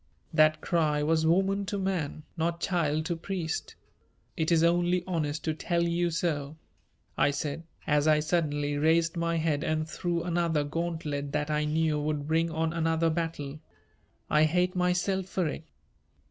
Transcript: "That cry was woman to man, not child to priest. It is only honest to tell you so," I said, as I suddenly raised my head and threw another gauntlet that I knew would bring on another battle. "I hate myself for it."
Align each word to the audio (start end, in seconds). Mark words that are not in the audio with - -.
"That 0.33 0.61
cry 0.61 1.03
was 1.03 1.27
woman 1.27 1.63
to 1.67 1.77
man, 1.77 2.23
not 2.35 2.59
child 2.59 3.05
to 3.05 3.15
priest. 3.15 3.75
It 4.35 4.51
is 4.51 4.63
only 4.63 5.03
honest 5.05 5.43
to 5.43 5.53
tell 5.53 5.83
you 5.83 6.09
so," 6.09 6.57
I 7.19 7.29
said, 7.29 7.65
as 7.85 8.07
I 8.07 8.19
suddenly 8.19 8.79
raised 8.79 9.15
my 9.15 9.37
head 9.37 9.63
and 9.63 9.87
threw 9.87 10.23
another 10.23 10.63
gauntlet 10.63 11.33
that 11.33 11.51
I 11.51 11.65
knew 11.65 11.99
would 11.99 12.25
bring 12.27 12.49
on 12.49 12.73
another 12.73 13.11
battle. 13.11 13.59
"I 14.27 14.45
hate 14.45 14.75
myself 14.75 15.27
for 15.27 15.47
it." 15.47 15.65